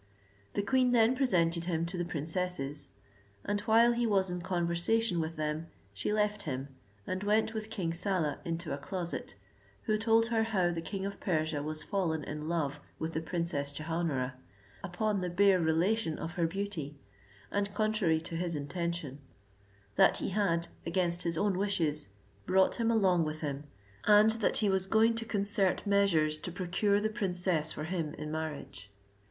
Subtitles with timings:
[0.53, 2.89] The queen then presented him to the princesses;
[3.45, 6.69] and while he was in conversation with them, she left him,
[7.05, 9.35] and went with King Saleh into a closet,
[9.83, 13.71] who told her how the king of Persia was fallen in love with the Princess
[13.71, 14.33] Jehaun ara,
[14.83, 16.97] upon the bare relation of her beauty,
[17.51, 19.19] and contrary to his intention;
[19.97, 22.07] that he had, against his own wishes,
[22.47, 23.65] brought him along with him,
[24.05, 28.31] and that he was going to concert measures to procure the princess for him in
[28.31, 28.91] marriage.